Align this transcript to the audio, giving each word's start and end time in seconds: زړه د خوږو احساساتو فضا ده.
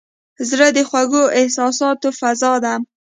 زړه 0.49 0.67
د 0.77 0.79
خوږو 0.89 1.23
احساساتو 1.39 2.09
فضا 2.19 2.53
ده. 2.63 2.73